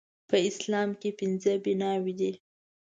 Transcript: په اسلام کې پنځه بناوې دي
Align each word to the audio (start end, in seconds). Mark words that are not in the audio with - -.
په 0.29 0.35
اسلام 0.49 0.89
کې 0.99 1.09
پنځه 1.19 1.51
بناوې 1.63 2.13
دي 2.19 2.31